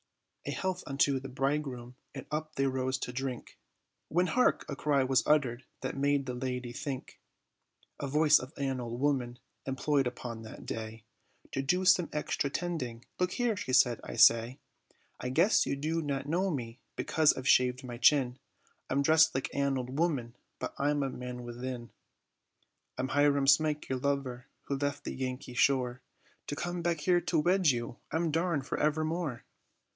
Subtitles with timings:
[0.47, 3.59] "A health unto the bridegroom," and up they rose to drink;
[4.07, 4.65] When hark!
[4.67, 7.19] a cry was uttered that made the lady think;
[7.99, 9.37] A voice of an old woman,
[9.67, 11.03] employed upon that day,
[11.51, 14.57] To do some extra tending, "look here," said she, "I say,
[15.19, 18.39] I guess you do not know me because I've shaved my chin,
[18.89, 21.91] I'm dressed like an old woman, but I'm a man within;
[22.97, 26.01] I'm Hiram Smike, your lover, who left the Yankee shore,
[26.47, 29.45] To come back here to wed you, I'm darned for evermore.